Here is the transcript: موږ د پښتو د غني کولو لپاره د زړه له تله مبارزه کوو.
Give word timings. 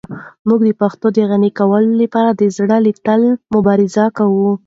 موږ 0.47 0.59
د 0.67 0.71
پښتو 0.81 1.07
د 1.13 1.17
غني 1.29 1.51
کولو 1.59 1.91
لپاره 2.03 2.29
د 2.33 2.41
زړه 2.57 2.77
له 2.85 2.91
تله 3.05 3.29
مبارزه 3.53 4.05
کوو. 4.17 4.51